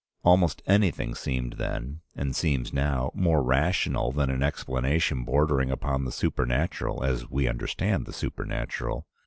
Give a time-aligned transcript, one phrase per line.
[0.23, 6.11] Almost anything seemed then, and seems now, more rational than an explanation bordering upon the
[6.11, 9.05] supernatural, as we understand the supernatural.